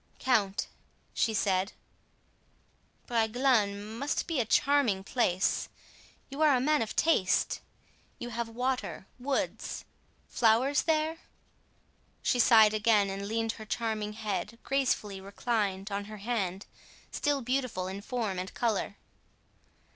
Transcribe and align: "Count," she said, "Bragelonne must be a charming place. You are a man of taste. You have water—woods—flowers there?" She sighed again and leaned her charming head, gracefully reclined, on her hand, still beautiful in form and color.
"Count," 0.17 0.65
she 1.13 1.31
said, 1.31 1.73
"Bragelonne 3.05 3.99
must 3.99 4.25
be 4.25 4.39
a 4.39 4.45
charming 4.45 5.03
place. 5.03 5.69
You 6.27 6.41
are 6.41 6.55
a 6.55 6.59
man 6.59 6.81
of 6.81 6.95
taste. 6.95 7.59
You 8.17 8.29
have 8.29 8.49
water—woods—flowers 8.49 10.81
there?" 10.81 11.19
She 12.23 12.39
sighed 12.39 12.73
again 12.73 13.11
and 13.11 13.27
leaned 13.27 13.51
her 13.51 13.63
charming 13.67 14.13
head, 14.13 14.57
gracefully 14.63 15.21
reclined, 15.21 15.91
on 15.91 16.05
her 16.05 16.17
hand, 16.17 16.65
still 17.11 17.43
beautiful 17.43 17.87
in 17.87 18.01
form 18.01 18.39
and 18.39 18.51
color. 18.55 18.97